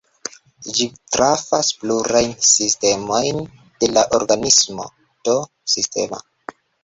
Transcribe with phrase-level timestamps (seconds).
[0.77, 3.43] Ĝi trafas plurajn sistemojn
[3.83, 4.89] de la organismo
[5.29, 5.37] (do
[5.77, 6.23] "sistema").